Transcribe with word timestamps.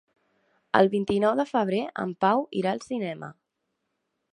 El 0.79 0.89
vint-i-nou 0.93 1.37
de 1.41 1.47
febrer 1.51 1.83
en 2.07 2.17
Pau 2.27 2.45
irà 2.63 2.77
al 2.77 2.85
cinema. 2.91 3.35